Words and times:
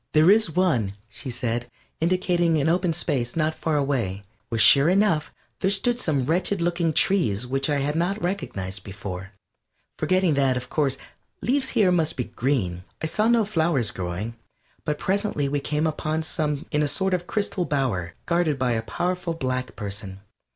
"There 0.13 0.31
is 0.31 0.49
one," 0.55 0.93
she 1.09 1.29
said, 1.29 1.69
indicating 1.99 2.57
an 2.57 2.67
open 2.69 2.91
space 2.91 3.35
not 3.35 3.53
far 3.53 3.77
away, 3.77 4.23
where 4.49 4.57
sure 4.57 4.89
enough 4.89 5.31
there 5.59 5.69
stood 5.69 5.99
some 5.99 6.25
wretched 6.25 6.59
looking 6.59 6.91
trees 6.91 7.45
which 7.45 7.69
I 7.69 7.77
had 7.81 7.95
not 7.95 8.19
recognized 8.19 8.83
before, 8.83 9.33
forgetting 9.99 10.33
that, 10.33 10.57
of 10.57 10.71
course, 10.71 10.97
leaves 11.43 11.69
here 11.77 11.91
must 11.91 12.15
be 12.15 12.23
green. 12.23 12.83
I 12.99 13.05
saw 13.05 13.27
no 13.27 13.45
flowers 13.45 13.91
growing, 13.91 14.33
but 14.85 14.97
presently 14.97 15.47
we 15.47 15.59
came 15.59 15.85
upon 15.85 16.23
some 16.23 16.65
in 16.71 16.81
a 16.81 16.87
sort 16.87 17.13
of 17.13 17.27
crystal 17.27 17.65
bower 17.65 18.15
guarded 18.25 18.57
by 18.57 18.71
a 18.71 18.81
powerful 18.81 19.35
black 19.35 19.75
person. 19.75 20.21